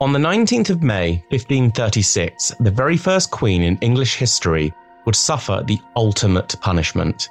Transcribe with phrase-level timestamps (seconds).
[0.00, 4.74] On the 19th of May, 1536, the very first queen in English history
[5.04, 7.28] would suffer the ultimate punishment.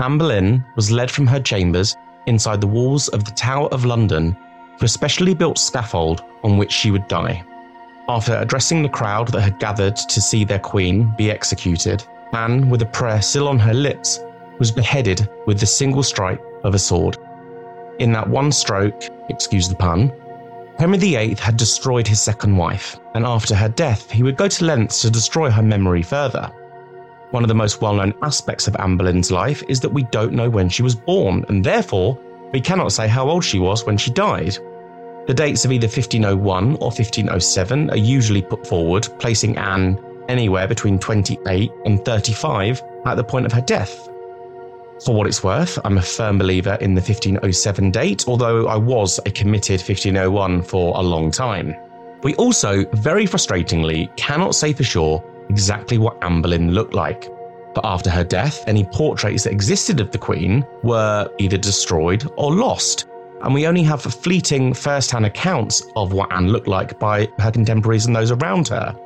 [0.00, 1.94] Anne Boleyn was led from her chambers
[2.26, 4.34] inside the walls of the Tower of London
[4.78, 7.44] to a specially built scaffold on which she would die.
[8.08, 12.02] After addressing the crowd that had gathered to see their queen be executed,
[12.32, 14.20] Anne, with a prayer still on her lips,
[14.58, 17.18] was beheaded with the single strike of a sword.
[17.98, 20.10] In that one stroke, excuse the pun,
[20.78, 24.64] Henry VIII had destroyed his second wife, and after her death, he would go to
[24.64, 26.52] lengths to destroy her memory further.
[27.30, 30.34] One of the most well known aspects of Anne Boleyn's life is that we don't
[30.34, 32.18] know when she was born, and therefore,
[32.52, 34.58] we cannot say how old she was when she died.
[35.26, 40.98] The dates of either 1501 or 1507 are usually put forward, placing Anne anywhere between
[40.98, 44.08] 28 and 35 at the point of her death.
[45.04, 49.20] For what it's worth, I'm a firm believer in the 1507 date, although I was
[49.26, 51.74] a committed 1501 for a long time.
[52.22, 57.28] We also, very frustratingly, cannot say for sure exactly what Anne Boleyn looked like.
[57.74, 62.54] But after her death, any portraits that existed of the Queen were either destroyed or
[62.54, 63.06] lost,
[63.42, 67.50] and we only have fleeting first hand accounts of what Anne looked like by her
[67.52, 68.96] contemporaries and those around her.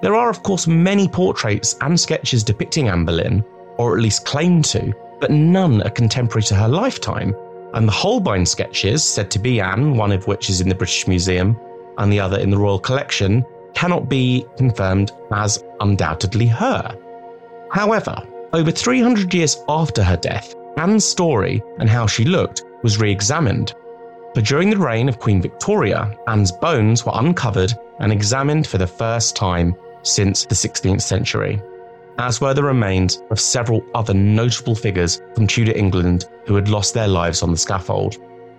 [0.00, 3.44] There are, of course, many portraits and sketches depicting Anne Boleyn,
[3.76, 7.34] or at least claimed to, but none are contemporary to her lifetime.
[7.74, 11.06] And the Holbein sketches, said to be Anne, one of which is in the British
[11.06, 11.58] Museum
[11.98, 16.96] and the other in the Royal Collection, cannot be confirmed as undoubtedly her.
[17.70, 18.16] However,
[18.52, 23.74] over 300 years after her death, Anne's story and how she looked was re examined.
[24.34, 28.86] But during the reign of Queen Victoria, Anne's bones were uncovered and examined for the
[28.86, 31.60] first time since the 16th century,
[32.18, 36.94] as were the remains of several other notable figures from Tudor England who had lost
[36.94, 38.16] their lives on the scaffold.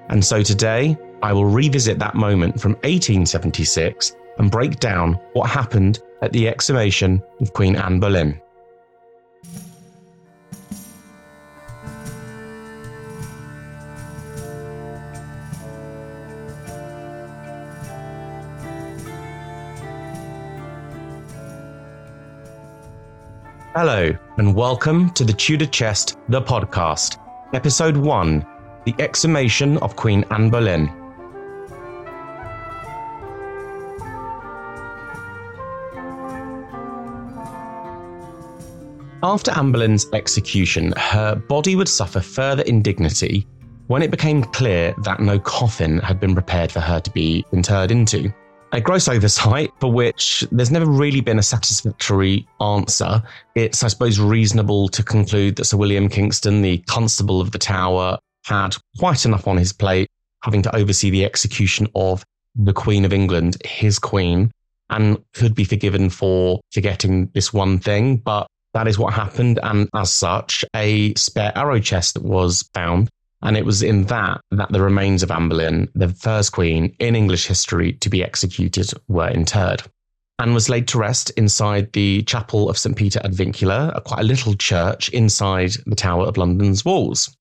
[0.10, 6.00] And so today, I will revisit that moment from 1876 and break down what happened
[6.22, 8.40] at the exhumation of Queen Anne Boleyn.
[23.80, 27.20] Hello, and welcome to the Tudor Chest, the podcast,
[27.54, 28.44] episode 1
[28.86, 30.88] The Exhumation of Queen Anne Boleyn.
[39.22, 43.46] After Anne Boleyn's execution, her body would suffer further indignity
[43.86, 47.92] when it became clear that no coffin had been prepared for her to be interred
[47.92, 48.34] into
[48.72, 53.22] a gross oversight for which there's never really been a satisfactory answer.
[53.56, 58.18] It's, I suppose, reasonable to conclude that Sir William Kingston, the Constable of the Tower,
[58.46, 60.10] had quite enough on his plate,
[60.44, 62.24] having to oversee the execution of
[62.56, 64.52] the Queen of England, his Queen,
[64.90, 68.18] and could be forgiven for forgetting this one thing.
[68.18, 69.60] But that is what happened.
[69.64, 73.10] And as such, a spare arrow chest was found
[73.42, 77.16] and it was in that that the remains of Anne Boleyn, the first queen in
[77.16, 79.84] English history to be executed, were interred.
[80.40, 82.96] Anne was laid to rest inside the chapel of St.
[82.96, 87.36] Peter ad Vincula, a quite a little church inside the Tower of London's walls.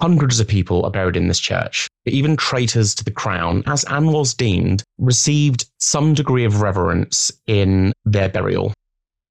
[0.00, 1.88] Hundreds of people are buried in this church.
[2.06, 7.92] Even traitors to the crown, as Anne was deemed, received some degree of reverence in
[8.04, 8.74] their burial.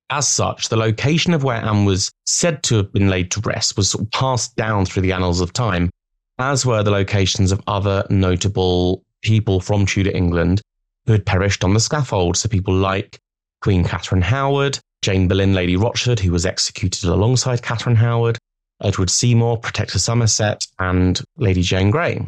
[0.09, 3.77] As such, the location of where Anne was said to have been laid to rest
[3.77, 5.89] was passed down through the annals of time
[6.41, 10.61] as were the locations of other notable people from Tudor England
[11.05, 12.37] who had perished on the scaffold.
[12.37, 13.19] So people like
[13.61, 18.37] Queen Catherine Howard, Jane Boleyn, Lady Rochford, who was executed alongside Catherine Howard,
[18.81, 22.25] Edward Seymour, Protector Somerset, and Lady Jane Grey.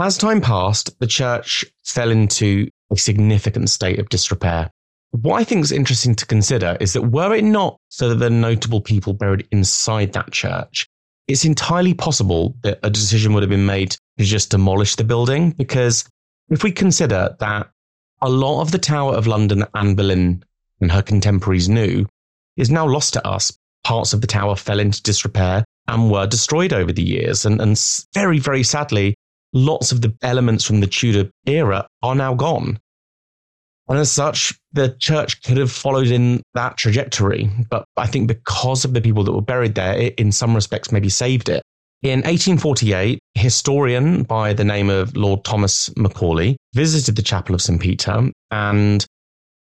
[0.00, 4.70] As time passed, the church fell into a significant state of disrepair.
[5.10, 8.30] What I think is interesting to consider is that were it not so that the
[8.30, 10.86] notable people buried inside that church,
[11.28, 15.50] it's entirely possible that a decision would have been made to just demolish the building
[15.52, 16.08] because
[16.48, 17.70] if we consider that
[18.20, 20.42] a lot of the Tower of London that Anne Boleyn
[20.80, 22.06] and her contemporaries knew
[22.56, 23.56] is now lost to us.
[23.84, 27.44] Parts of the tower fell into disrepair and were destroyed over the years.
[27.44, 27.80] And, and
[28.12, 29.14] very, very sadly,
[29.52, 32.78] lots of the elements from the Tudor era are now gone.
[33.88, 37.50] And as such, the church could have followed in that trajectory.
[37.70, 40.92] But I think because of the people that were buried there, it in some respects
[40.92, 41.62] maybe saved it.
[42.02, 47.62] In 1848, a historian by the name of Lord Thomas Macaulay visited the chapel of
[47.62, 47.80] St.
[47.80, 49.04] Peter and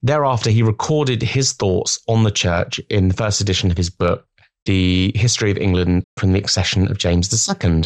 [0.03, 4.27] thereafter he recorded his thoughts on the church in the first edition of his book,
[4.67, 7.85] The History of England from the Accession of James II.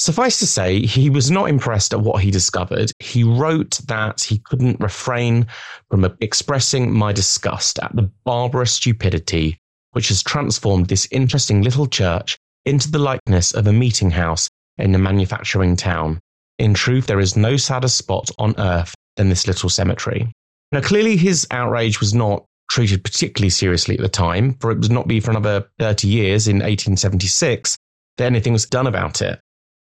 [0.00, 2.90] Suffice to say, he was not impressed at what he discovered.
[3.00, 5.46] He wrote that he couldn't refrain
[5.90, 9.58] from expressing my disgust at the barbarous stupidity
[9.92, 14.48] which has transformed this interesting little church into the likeness of a meeting house
[14.78, 16.18] in a manufacturing town.
[16.58, 20.32] In truth, there is no sadder spot on earth than this little cemetery.
[20.72, 24.92] Now, clearly, his outrage was not treated particularly seriously at the time, for it would
[24.92, 27.76] not be for another 30 years in 1876
[28.16, 29.40] that anything was done about it.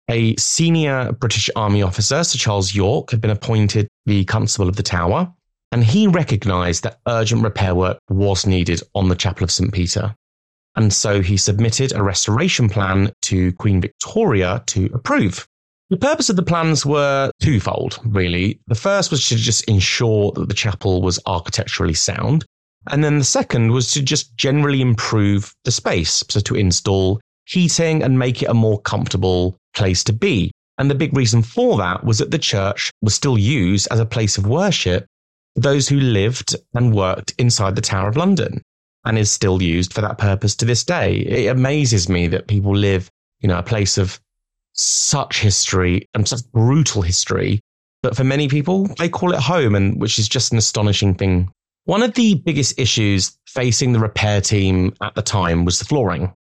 [0.09, 4.83] A senior British Army officer, Sir Charles Yorke, had been appointed the Constable of the
[4.83, 5.31] Tower,
[5.71, 9.71] and he recognised that urgent repair work was needed on the Chapel of St.
[9.71, 10.13] Peter.
[10.75, 15.47] And so he submitted a restoration plan to Queen Victoria to approve.
[15.89, 18.61] The purpose of the plans were twofold, really.
[18.67, 22.45] The first was to just ensure that the chapel was architecturally sound.
[22.89, 28.01] And then the second was to just generally improve the space, so to install heating
[28.03, 30.51] and make it a more comfortable place to be.
[30.77, 34.05] And the big reason for that was that the church was still used as a
[34.05, 35.05] place of worship
[35.55, 38.61] for those who lived and worked inside the Tower of London
[39.05, 41.17] and is still used for that purpose to this day.
[41.17, 43.09] It amazes me that people live,
[43.41, 44.19] you know, a place of
[44.73, 47.59] such history and such brutal history.
[48.03, 51.51] But for many people, they call it home, and which is just an astonishing thing.
[51.85, 56.33] One of the biggest issues facing the repair team at the time was the flooring.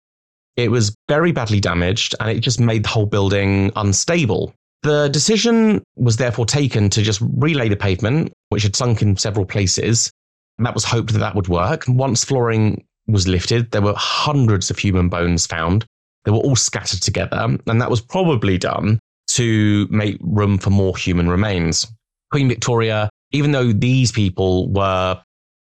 [0.56, 4.54] It was very badly damaged and it just made the whole building unstable.
[4.82, 9.44] The decision was therefore taken to just relay the pavement, which had sunk in several
[9.44, 10.10] places.
[10.58, 11.84] And that was hoped that that would work.
[11.88, 15.84] Once flooring was lifted, there were hundreds of human bones found.
[16.24, 18.98] They were all scattered together, and that was probably done
[19.28, 21.86] to make room for more human remains.
[22.30, 25.20] Queen Victoria, even though these people were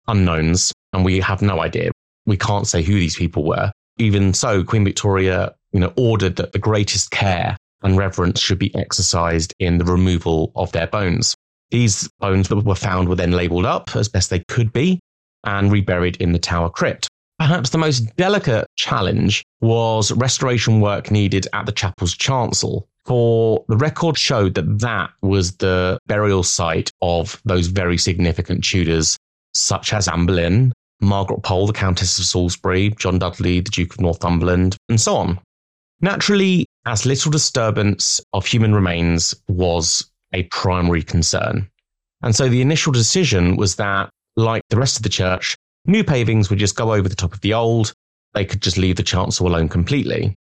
[0.07, 1.91] unknowns and we have no idea,
[2.25, 6.53] we can't say who these people were, even so, Queen Victoria, you know, ordered that
[6.53, 11.35] the greatest care and reverence should be exercised in the removal of their bones.
[11.69, 14.99] These bones that were found were then labelled up as best they could be
[15.43, 17.07] and reburied in the Tower crypt.
[17.39, 22.87] Perhaps the most delicate challenge was restoration work needed at the chapel's chancel.
[23.05, 29.17] For the record showed that that was the burial site of those very significant Tudors,
[29.53, 34.01] such as Anne Boleyn, Margaret Pole, the Countess of Salisbury, John Dudley, the Duke of
[34.01, 35.39] Northumberland, and so on.
[36.01, 41.69] Naturally, as little disturbance of human remains was a primary concern.
[42.21, 45.55] And so the initial decision was that, like the rest of the church,
[45.85, 47.93] new pavings would just go over the top of the old.
[48.33, 50.35] They could just leave the chancel alone completely.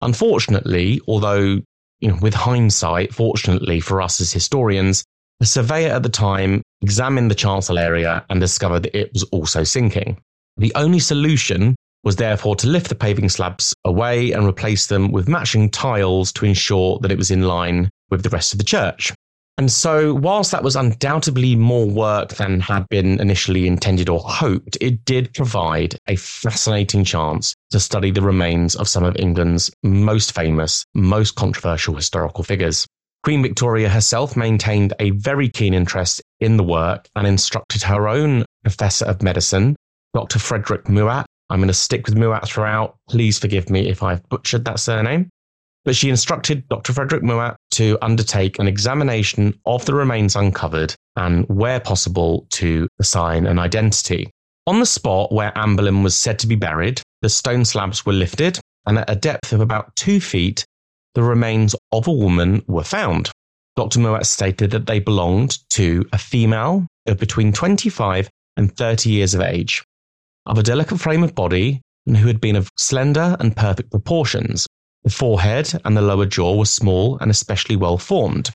[0.00, 1.60] Unfortunately, although,
[2.00, 5.04] you know, with hindsight, fortunately for us as historians,
[5.40, 9.64] a surveyor at the time examined the chancel area and discovered that it was also
[9.64, 10.18] sinking.
[10.56, 11.74] The only solution
[12.04, 16.44] was therefore to lift the paving slabs away and replace them with matching tiles to
[16.44, 19.12] ensure that it was in line with the rest of the church.
[19.58, 24.78] And so, whilst that was undoubtedly more work than had been initially intended or hoped,
[24.80, 30.34] it did provide a fascinating chance to study the remains of some of England's most
[30.34, 32.86] famous, most controversial historical figures.
[33.24, 38.44] Queen Victoria herself maintained a very keen interest in the work and instructed her own
[38.64, 39.76] professor of medicine,
[40.12, 40.40] Dr.
[40.40, 41.24] Frederick Mouat.
[41.48, 42.96] I'm going to stick with Mouat throughout.
[43.08, 45.28] Please forgive me if I've butchered that surname.
[45.84, 46.92] But she instructed Dr.
[46.92, 53.46] Frederick Mouat to undertake an examination of the remains uncovered and, where possible, to assign
[53.46, 54.30] an identity.
[54.66, 58.12] On the spot where Anne Boleyn was said to be buried, the stone slabs were
[58.12, 60.64] lifted, and at a depth of about two feet,
[61.14, 63.30] the remains of a woman were found.
[63.76, 64.00] Dr.
[64.00, 69.40] Mouat stated that they belonged to a female of between 25 and 30 years of
[69.40, 69.82] age,
[70.46, 74.66] of a delicate frame of body, and who had been of slender and perfect proportions.
[75.04, 78.50] The forehead and the lower jaw were small and especially well formed.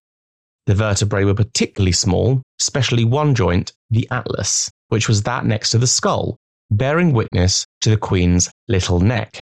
[0.65, 5.77] The vertebrae were particularly small, especially one joint, the atlas, which was that next to
[5.77, 6.37] the skull,
[6.71, 9.39] bearing witness to the Queen's little neck.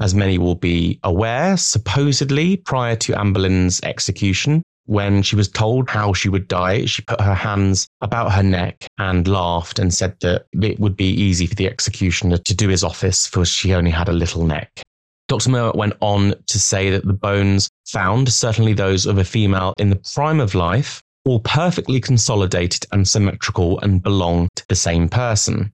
[0.00, 5.90] As many will be aware, supposedly prior to Anne Boleyn's execution, when she was told
[5.90, 10.16] how she would die, she put her hands about her neck and laughed and said
[10.20, 13.90] that it would be easy for the executioner to do his office, for she only
[13.90, 14.82] had a little neck.
[15.28, 15.50] Dr.
[15.50, 19.90] Mouat went on to say that the bones found, certainly those of a female in
[19.90, 25.70] the prime of life, all perfectly consolidated and symmetrical and belong to the same person.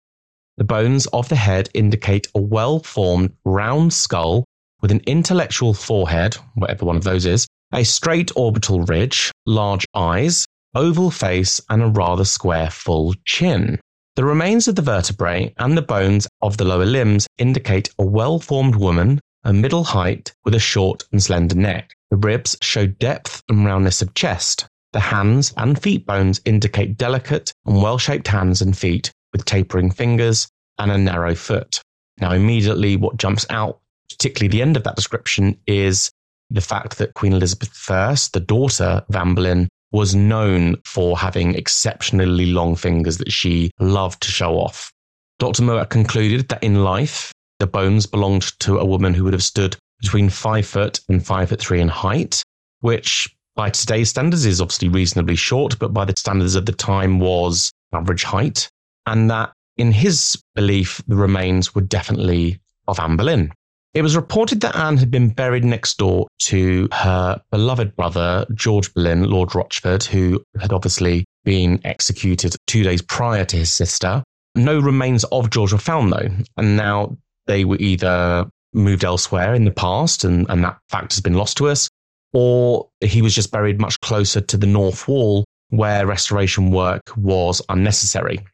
[0.60, 4.44] The bones of the head indicate a well formed round skull
[4.82, 10.44] with an intellectual forehead, whatever one of those is, a straight orbital ridge, large eyes,
[10.74, 13.80] oval face, and a rather square full chin.
[14.16, 18.38] The remains of the vertebrae and the bones of the lower limbs indicate a well
[18.38, 21.94] formed woman, a middle height, with a short and slender neck.
[22.10, 24.66] The ribs show depth and roundness of chest.
[24.92, 29.90] The hands and feet bones indicate delicate and well shaped hands and feet with tapering
[29.90, 31.80] fingers and a narrow foot.
[32.20, 36.10] Now, immediately, what jumps out, particularly the end of that description, is
[36.50, 41.54] the fact that Queen Elizabeth I, the daughter of Anne Boleyn, was known for having
[41.54, 44.92] exceptionally long fingers that she loved to show off.
[45.38, 45.62] Dr.
[45.62, 49.76] Mouat concluded that in life, the bones belonged to a woman who would have stood
[50.00, 52.42] between five foot and five foot three in height,
[52.80, 57.18] which by today's standards is obviously reasonably short, but by the standards of the time
[57.18, 58.68] was average height.
[59.06, 63.52] And that in his belief, the remains were definitely of Anne Boleyn.
[63.92, 68.92] It was reported that Anne had been buried next door to her beloved brother, George
[68.94, 74.22] Boleyn, Lord Rochford, who had obviously been executed two days prior to his sister.
[74.54, 77.16] No remains of George were found, though, and now
[77.46, 81.56] they were either moved elsewhere in the past, and, and that fact has been lost
[81.56, 81.88] to us,
[82.32, 87.62] or he was just buried much closer to the north wall where restoration work was
[87.68, 88.44] unnecessary.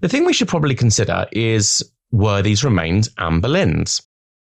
[0.00, 4.02] The thing we should probably consider is were these remains Anne Boleyn's?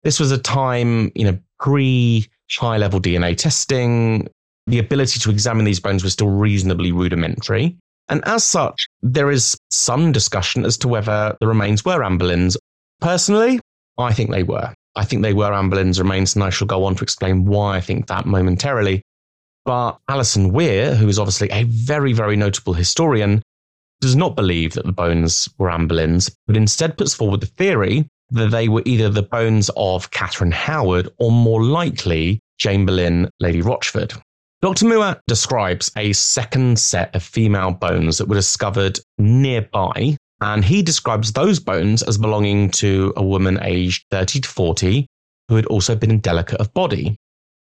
[0.03, 4.27] This was a time, you know, pre high level DNA testing.
[4.67, 7.77] The ability to examine these bones was still reasonably rudimentary.
[8.09, 12.57] And as such, there is some discussion as to whether the remains were Anne Boleyn's.
[13.01, 13.59] Personally,
[13.97, 14.73] I think they were.
[14.95, 17.77] I think they were Anne Boleyn's remains, and I shall go on to explain why
[17.77, 19.01] I think that momentarily.
[19.65, 23.41] But Alison Weir, who is obviously a very, very notable historian,
[24.01, 28.51] does not believe that the bones were Anne but instead puts forward the theory that
[28.51, 34.13] they were either the bones of Catherine Howard or more likely Jane Boleyn, Lady Rochford.
[34.61, 34.85] Dr.
[34.85, 41.31] Mouat describes a second set of female bones that were discovered nearby, and he describes
[41.31, 45.07] those bones as belonging to a woman aged 30 to 40
[45.47, 47.15] who had also been delicate of body.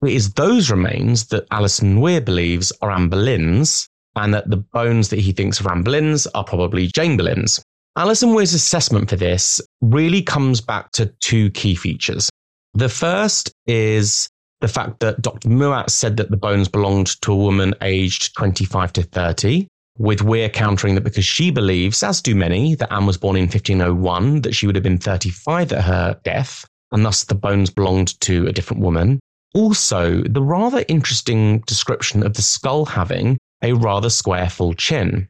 [0.04, 5.10] It is those remains that Alison Weir believes are Anne Boleyn's, and that the bones
[5.10, 7.62] that he thinks are Anne Boleyn's are probably Jane Boleyn's.
[7.98, 12.30] Alison Weir's assessment for this really comes back to two key features.
[12.74, 14.30] The first is
[14.62, 15.50] the fact that Dr.
[15.50, 20.50] Mouat said that the bones belonged to a woman aged 25 to 30, with Weir
[20.50, 24.56] countering that because she believes, as do many, that Anne was born in 1501, that
[24.56, 28.54] she would have been 35 at her death, and thus the bones belonged to a
[28.54, 29.20] different woman.
[29.54, 35.28] Also, the rather interesting description of the skull having a rather square full chin.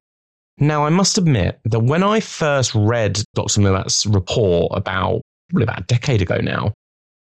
[0.57, 3.61] Now, I must admit that when I first read Dr.
[3.61, 6.73] Mouat's report about probably about a decade ago now,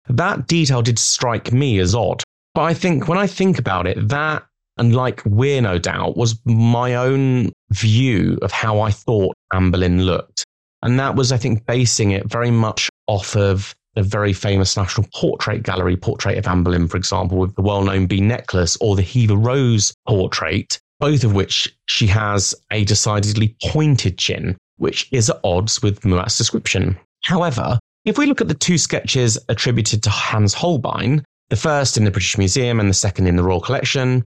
[0.09, 2.23] that detail did strike me as odd.
[2.55, 4.43] But I think when I think about it, that,
[4.77, 10.03] and like Weir no doubt, was my own view of how I thought Anne Boleyn
[10.03, 10.43] looked.
[10.81, 15.07] And that was, I think, basing it very much off of the very famous National
[15.13, 18.95] Portrait Gallery portrait of Anne Boleyn, for example, with the well known bee necklace, or
[18.95, 25.29] the Hever Rose portrait, both of which she has a decidedly pointed chin, which is
[25.29, 26.97] at odds with Mouat's description.
[27.23, 32.03] However, if we look at the two sketches attributed to Hans Holbein, the first in
[32.03, 34.23] the British Museum and the second in the Royal Collection,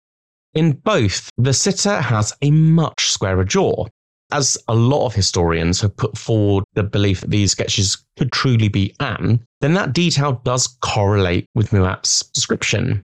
[0.53, 3.85] in both, the sitter has a much squarer jaw.
[4.31, 8.67] As a lot of historians have put forward the belief that these sketches could truly
[8.67, 13.01] be Anne, then that detail does correlate with Mouat's description,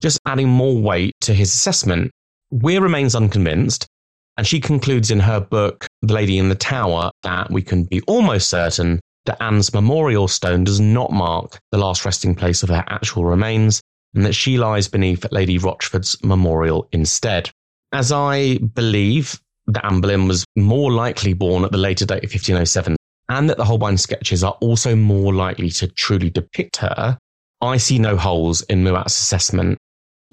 [0.00, 2.10] just adding more weight to his assessment.
[2.52, 3.86] Weir remains unconvinced,
[4.36, 8.02] and she concludes in her book, The Lady in the Tower, that we can be
[8.02, 12.84] almost certain that Anne's memorial stone does not mark the last resting place of her
[12.88, 13.80] actual remains,
[14.14, 17.50] and that she lies beneath Lady Rochford's memorial instead.
[17.90, 22.30] As I believe that Anne Boleyn was more likely born at the later date of
[22.30, 22.96] 1507,
[23.30, 27.16] and that the Holbein sketches are also more likely to truly depict her,
[27.62, 29.78] I see no holes in Mouat's assessment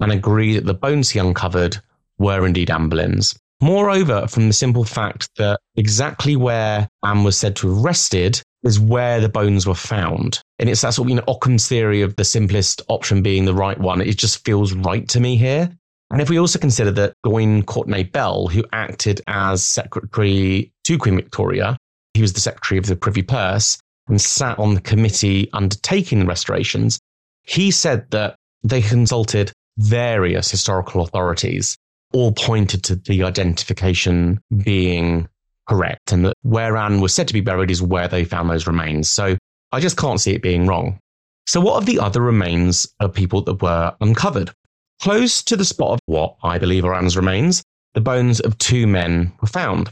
[0.00, 1.80] and agree that the bones he uncovered
[2.20, 3.34] were indeed Anne Boleyn's.
[3.60, 8.78] Moreover, from the simple fact that exactly where Anne was said to have rested is
[8.78, 10.40] where the bones were found.
[10.58, 13.54] And it's that sort of, you know, Occam's theory of the simplest option being the
[13.54, 14.00] right one.
[14.00, 15.70] It just feels right to me here.
[16.10, 21.16] And if we also consider that Gawain Courtenay Bell, who acted as secretary to Queen
[21.16, 21.76] Victoria,
[22.14, 26.26] he was the secretary of the Privy Purse and sat on the committee undertaking the
[26.26, 26.98] restorations,
[27.44, 31.76] he said that they consulted various historical authorities
[32.12, 35.28] all pointed to the identification being
[35.68, 38.66] correct and that where Anne was said to be buried is where they found those
[38.66, 39.08] remains.
[39.10, 39.36] So
[39.72, 40.98] I just can't see it being wrong.
[41.46, 44.52] So, what of the other remains of people that were uncovered?
[45.00, 47.62] Close to the spot of what I believe are Anne's remains,
[47.94, 49.90] the bones of two men were found.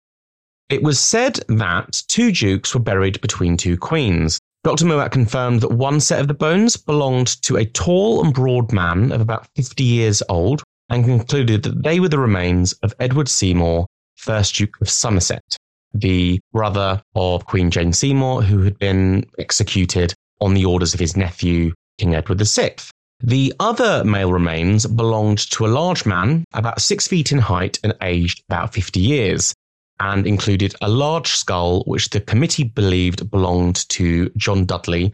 [0.69, 4.87] It was said that two dukes were buried between two queens, Dr.
[4.87, 9.13] Mouat confirmed that one set of the bones belonged to a tall and broad man
[9.13, 13.87] of about 50 years old and concluded that they were the remains of Edward Seymour,
[14.21, 15.57] 1st Duke of Somerset,
[15.95, 21.16] the brother of Queen Jane Seymour, who had been executed on the orders of his
[21.16, 22.76] nephew, King Edward VI.
[23.21, 27.95] The other male remains belonged to a large man, about six feet in height and
[28.00, 29.52] aged about 50 years,
[29.99, 35.12] and included a large skull which the committee believed belonged to John Dudley,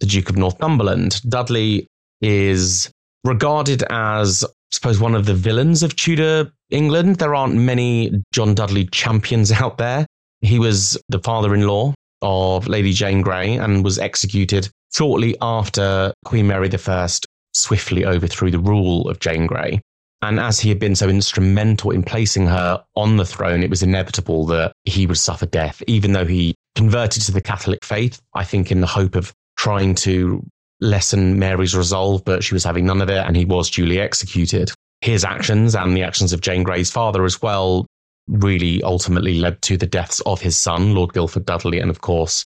[0.00, 1.22] the Duke of Northumberland.
[1.26, 1.86] Dudley
[2.20, 2.90] is
[3.24, 7.16] regarded as, suppose, one of the villains of Tudor England.
[7.16, 10.06] There aren't many John Dudley champions out there.
[10.40, 16.12] He was the father in law of Lady Jane Grey and was executed shortly after
[16.24, 17.08] Queen Mary I
[17.54, 19.80] swiftly overthrew the rule of Jane Grey.
[20.22, 23.82] And as he had been so instrumental in placing her on the throne, it was
[23.82, 28.44] inevitable that he would suffer death, even though he converted to the Catholic faith, I
[28.44, 30.42] think in the hope of trying to
[30.80, 34.72] lessen Mary's resolve, but she was having none of it, and he was duly executed.
[35.00, 37.86] His actions and the actions of Jane Grey's father as well
[38.28, 42.44] really ultimately led to the deaths of his son, Lord Guildford Dudley, and of course,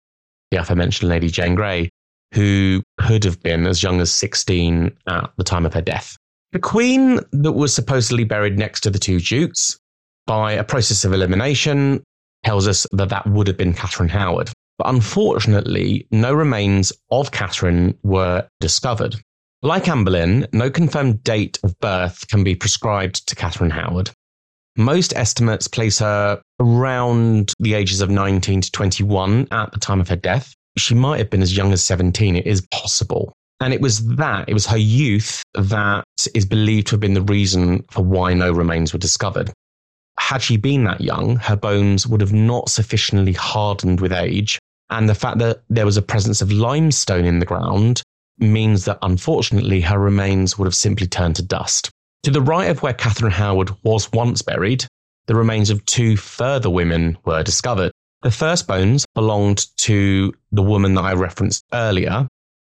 [0.51, 1.89] the aforementioned Lady Jane Grey,
[2.33, 6.17] who could have been as young as 16 at the time of her death.
[6.51, 9.77] The queen that was supposedly buried next to the two dukes,
[10.25, 12.03] by a process of elimination,
[12.43, 14.49] tells us that that would have been Catherine Howard.
[14.77, 19.15] But unfortunately, no remains of Catherine were discovered.
[19.63, 24.11] Like Anne Boleyn, no confirmed date of birth can be prescribed to Catherine Howard.
[24.75, 30.09] Most estimates place her around the ages of 19 to 21 at the time of
[30.09, 30.53] her death.
[30.77, 32.35] She might have been as young as 17.
[32.35, 33.33] It is possible.
[33.59, 36.05] And it was that, it was her youth that
[36.35, 39.51] is believed to have been the reason for why no remains were discovered.
[40.19, 44.59] Had she been that young, her bones would have not sufficiently hardened with age.
[44.89, 48.01] And the fact that there was a presence of limestone in the ground
[48.39, 51.89] means that unfortunately her remains would have simply turned to dust.
[52.23, 54.85] To the right of where Catherine Howard was once buried,
[55.27, 57.91] the remains of two further women were discovered.
[58.21, 62.27] The first bones belonged to the woman that I referenced earlier,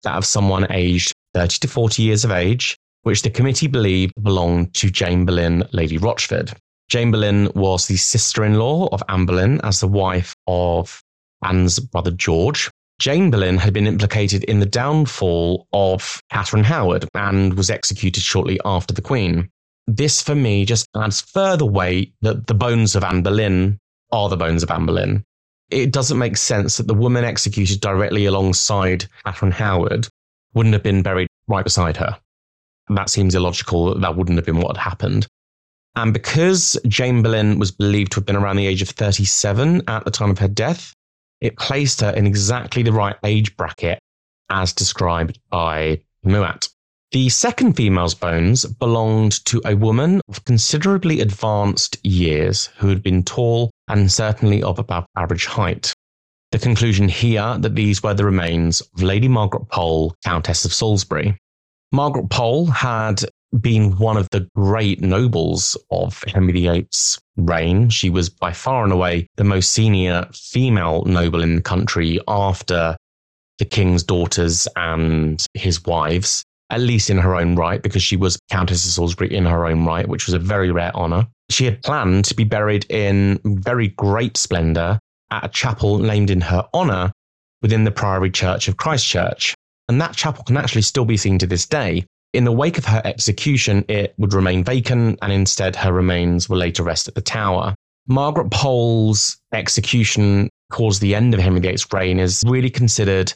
[0.05, 4.75] that of someone aged 30 to 40 years of age, which the committee believed belonged
[4.75, 6.53] to Jane Boleyn, Lady Rochford.
[6.89, 11.01] Jane Boleyn was the sister in law of Anne Boleyn as the wife of
[11.43, 12.71] Anne's brother George.
[12.99, 18.61] Jane Boleyn had been implicated in the downfall of Catherine Howard and was executed shortly
[18.65, 19.51] after the Queen.
[19.87, 23.79] This, for me, just adds further weight that the bones of Anne Boleyn
[24.13, 25.25] are the bones of Anne Boleyn
[25.73, 30.07] it doesn't make sense that the woman executed directly alongside Catherine Howard
[30.55, 32.19] wouldn't have been buried right beside her.
[32.89, 35.27] That seems illogical that wouldn't have been what had happened.
[35.97, 40.05] And because Jane Boleyn was believed to have been around the age of 37 at
[40.05, 40.93] the time of her death,
[41.43, 43.99] it placed her in exactly the right age bracket
[44.49, 46.69] as described by Mouat.
[47.11, 53.23] The second female's bones belonged to a woman of considerably advanced years who had been
[53.23, 55.93] tall and certainly of above average height.
[56.53, 61.37] The conclusion here that these were the remains of Lady Margaret Pole, Countess of Salisbury.
[61.93, 63.25] Margaret Pole had
[63.61, 67.91] been one of the great nobles of Henry VIII's reign.
[67.91, 72.97] She was by far and away the most senior female noble in the country after
[73.59, 78.39] the king's daughters and his wives at least in her own right, because she was
[78.51, 81.27] Countess of Salisbury in her own right, which was a very rare honour.
[81.51, 84.99] She had planned to be buried in very great splendour
[85.31, 87.13] at a chapel named in her honour
[87.61, 89.55] within the Priory Church of Christchurch.
[89.89, 92.07] And that chapel can actually still be seen to this day.
[92.33, 96.57] In the wake of her execution, it would remain vacant, and instead her remains were
[96.57, 97.75] laid to rest at the Tower.
[98.09, 103.33] Margaret Pole's execution caused the end of Henry VIII's reign is really considered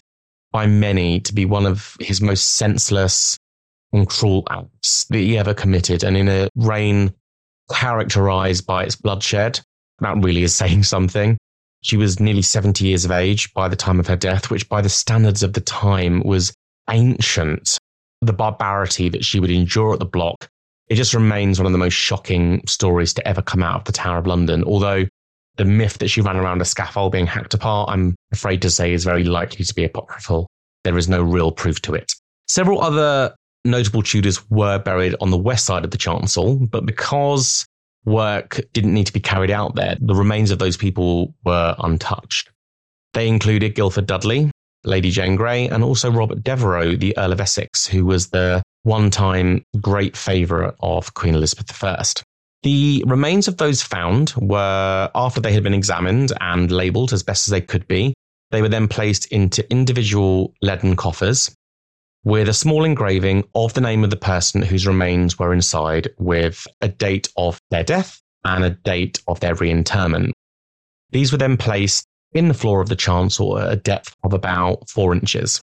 [0.50, 3.37] by many to be one of his most senseless
[3.92, 6.02] and cruel acts that he ever committed.
[6.02, 7.12] And in a reign
[7.70, 9.61] characterized by its bloodshed,
[10.00, 11.37] that really is saying something.
[11.82, 14.80] She was nearly 70 years of age by the time of her death, which by
[14.80, 16.52] the standards of the time was
[16.88, 17.78] ancient.
[18.22, 20.48] The barbarity that she would endure at the block,
[20.88, 23.92] it just remains one of the most shocking stories to ever come out of the
[23.92, 24.64] Tower of London.
[24.64, 25.07] Although
[25.57, 28.92] the myth that she ran around a scaffold being hacked apart, I'm afraid to say,
[28.92, 30.46] is very likely to be apocryphal.
[30.85, 32.12] There is no real proof to it.
[32.48, 37.66] Several other notable Tudors were buried on the west side of the chancel, but because
[38.05, 42.50] work didn't need to be carried out there, the remains of those people were untouched.
[43.14, 44.50] They included Guildford Dudley,
[44.87, 49.11] Lady Jane Grey, and also Robert Devereux, the Earl of Essex, who was the one
[49.11, 52.05] time great favourite of Queen Elizabeth I.
[52.62, 57.46] The remains of those found were, after they had been examined and labelled as best
[57.49, 58.14] as they could be,
[58.51, 61.55] They were then placed into individual leaden coffers
[62.25, 66.66] with a small engraving of the name of the person whose remains were inside with
[66.81, 70.33] a date of their death and a date of their reinterment.
[71.11, 74.88] These were then placed in the floor of the chancel at a depth of about
[74.88, 75.61] four inches.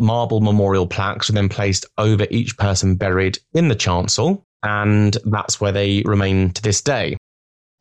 [0.00, 5.60] Marble memorial plaques were then placed over each person buried in the chancel, and that's
[5.60, 7.16] where they remain to this day.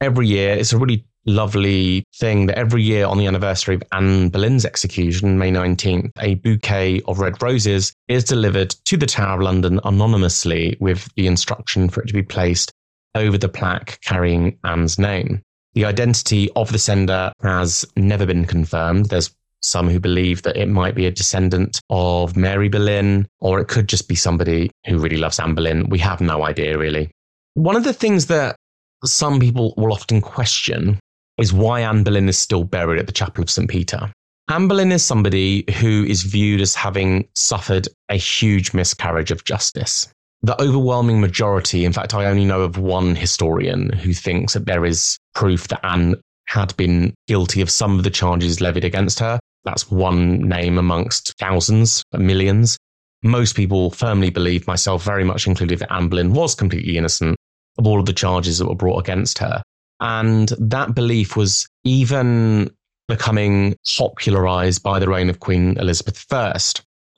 [0.01, 4.29] Every year, it's a really lovely thing that every year on the anniversary of Anne
[4.29, 9.41] Boleyn's execution, May 19th, a bouquet of red roses is delivered to the Tower of
[9.41, 12.71] London anonymously with the instruction for it to be placed
[13.15, 15.41] over the plaque carrying Anne's name.
[15.79, 19.05] The identity of the sender has never been confirmed.
[19.05, 23.69] There's some who believe that it might be a descendant of Mary Boleyn, or it
[23.69, 25.87] could just be somebody who really loves Anne Boleyn.
[25.87, 27.09] We have no idea, really.
[27.53, 28.57] One of the things that
[29.05, 30.99] some people will often question
[31.37, 33.69] is why Anne Boleyn is still buried at the Chapel of St.
[33.69, 34.11] Peter.
[34.49, 40.09] Anne Boleyn is somebody who is viewed as having suffered a huge miscarriage of justice.
[40.41, 44.85] The overwhelming majority, in fact, I only know of one historian who thinks that there
[44.85, 46.15] is proof that Anne
[46.47, 49.39] had been guilty of some of the charges levied against her.
[49.65, 52.77] That's one name amongst thousands, millions.
[53.21, 57.35] Most people firmly believe, myself very much included, that Anne Boleyn was completely innocent
[57.77, 59.61] of all of the charges that were brought against her.
[59.99, 62.71] And that belief was even
[63.09, 66.57] becoming popularized by the reign of Queen Elizabeth I.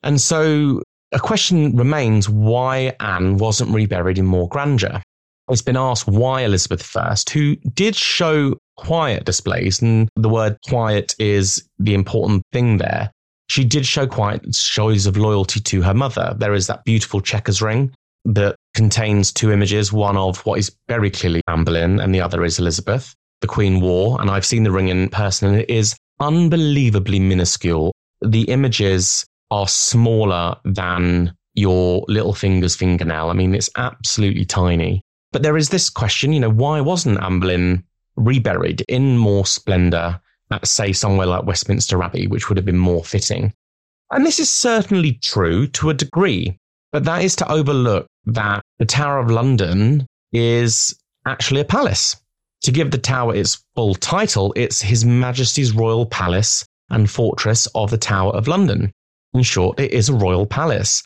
[0.01, 0.81] And so
[1.11, 5.01] a question remains why Anne wasn't reburied in more grandeur.
[5.49, 11.13] It's been asked why Elizabeth I, who did show quiet displays, and the word quiet
[11.19, 13.11] is the important thing there.
[13.47, 16.33] She did show quiet shows of loyalty to her mother.
[16.37, 17.93] There is that beautiful Chequers ring
[18.23, 22.45] that contains two images, one of what is very clearly Anne Boleyn and the other
[22.45, 23.13] is Elizabeth.
[23.41, 27.91] The Queen wore, and I've seen the ring in person, and it is unbelievably minuscule.
[28.21, 33.29] The images are smaller than your little finger's fingernail.
[33.29, 35.01] I mean, it's absolutely tiny.
[35.31, 37.83] But there is this question, you know, why wasn't Anne Boleyn
[38.15, 40.19] reburied in more splendor
[40.51, 43.53] at, say, somewhere like Westminster Abbey, which would have been more fitting?
[44.11, 46.57] And this is certainly true to a degree,
[46.91, 50.93] but that is to overlook that the Tower of London is
[51.25, 52.15] actually a palace.
[52.63, 57.89] To give the tower its full title, it's His Majesty's Royal Palace and Fortress of
[57.89, 58.91] the Tower of London.
[59.33, 61.03] In short, it is a royal palace.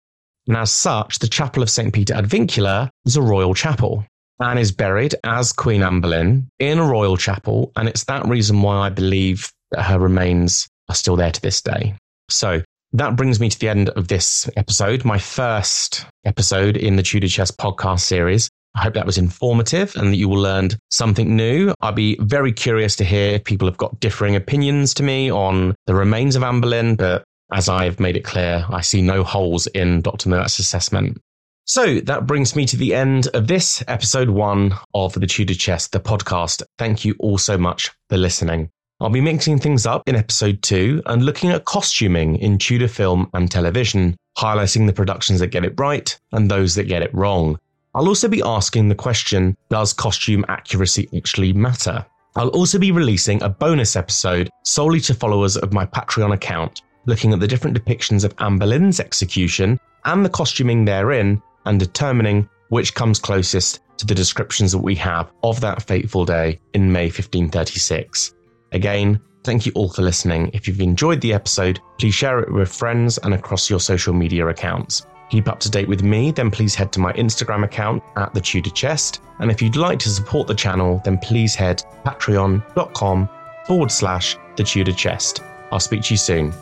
[0.48, 1.94] And as such, the Chapel of St.
[1.94, 4.06] Peter ad Vincula is a royal chapel.
[4.40, 8.62] Anne is buried as Queen Anne Boleyn in a royal chapel, and it's that reason
[8.62, 11.96] why I believe that her remains are still there to this day.
[12.30, 12.62] So
[12.94, 17.28] that brings me to the end of this episode, my first episode in the Tudor
[17.28, 18.50] Chest podcast series.
[18.76, 21.74] I hope that was informative and that you learned something new.
[21.82, 25.76] I'd be very curious to hear if people have got differing opinions to me on
[25.88, 27.24] the remains of Anne Boleyn, but
[27.56, 30.28] as I've made it clear, I see no holes in Dr.
[30.28, 31.22] Mouat's assessment.
[31.64, 35.94] So that brings me to the end of this episode one of the Tudor Chest,
[35.94, 36.64] the podcast.
[36.78, 38.70] Thank you all so much for listening.
[39.00, 43.30] I'll be mixing things up in episode two and looking at costuming in Tudor film
[43.34, 47.58] and television, highlighting the productions that get it right and those that get it wrong.
[47.94, 52.06] I'll also be asking the question Does costume accuracy actually matter?
[52.36, 57.34] I'll also be releasing a bonus episode solely to followers of my Patreon account looking
[57.34, 62.94] at the different depictions of Anne Boleyn's execution and the costuming therein, and determining which
[62.94, 68.34] comes closest to the descriptions that we have of that fateful day in May 1536.
[68.72, 70.52] Again, thank you all for listening.
[70.54, 74.48] If you've enjoyed the episode, please share it with friends and across your social media
[74.48, 75.06] accounts.
[75.30, 78.42] Keep up to date with me, then please head to my Instagram account at the
[78.42, 79.22] Tudor Chest.
[79.40, 83.30] And if you'd like to support the channel, then please head patreon.com
[83.66, 85.42] forward slash the Tudor Chest.
[85.72, 86.54] I'll speak to you soon.